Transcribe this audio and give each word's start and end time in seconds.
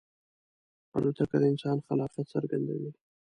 الوتکه 0.97 1.37
د 1.41 1.43
انسان 1.51 1.77
خلاقیت 1.85 2.25
څرګندوي. 2.33 2.91